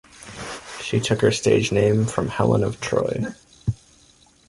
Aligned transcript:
She 0.81 0.99
took 0.99 1.21
her 1.21 1.31
stage 1.31 1.71
name 1.71 2.07
from 2.07 2.27
Helen 2.29 2.63
of 2.63 2.81
Troy. 2.81 3.21